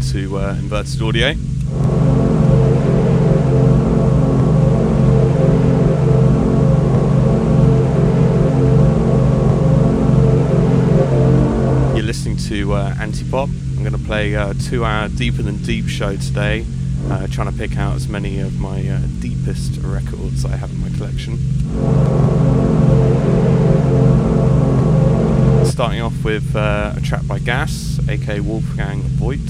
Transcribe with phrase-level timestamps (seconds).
[0.00, 1.28] Inverted Audio.
[11.94, 13.48] You're listening to uh, Antepop.
[13.76, 16.64] I'm going to play a two hour Deeper Than Deep show today,
[17.10, 20.80] uh, trying to pick out as many of my uh, deepest records I have in
[20.80, 21.36] my collection.
[25.66, 29.40] Starting off with uh, a track by Gas, aka Wolfgang Voigt.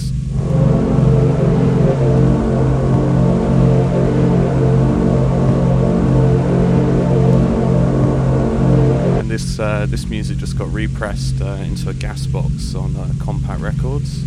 [9.60, 14.25] Uh, this music just got repressed uh, into a gas box on uh, Kompakt Records.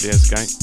[0.00, 0.59] Probably about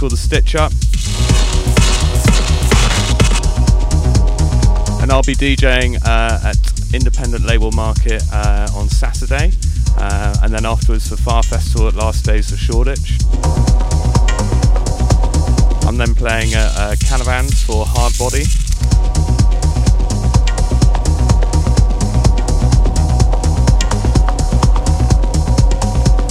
[0.00, 0.72] called The Stitch Up.
[5.02, 9.52] And I'll be DJing uh, at Independent Label Market uh, on Saturday,
[9.98, 13.18] uh, and then afterwards for Far Festival at Last Days of Shoreditch.
[15.86, 16.96] I'm then playing at uh,
[17.66, 18.44] for Hard Body.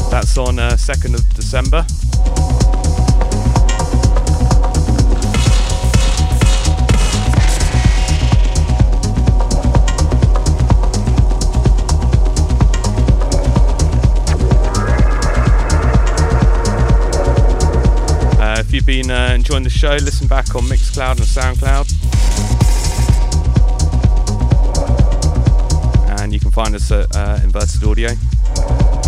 [0.10, 1.86] That's on uh, 2nd of December.
[19.10, 21.90] Been uh, enjoying the show, listen back on Mixcloud and Soundcloud.
[26.22, 28.99] And you can find us at uh, Inverted Audio.